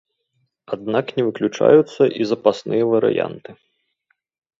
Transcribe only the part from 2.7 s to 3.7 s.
варыянты.